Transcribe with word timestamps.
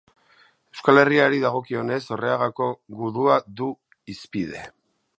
Euskal 0.75 1.01
Herriari 1.01 1.41
dagokionez, 1.43 2.01
Orreagako 2.17 2.73
gudua 3.03 3.39
du 3.63 3.73
hizpide. 4.15 4.69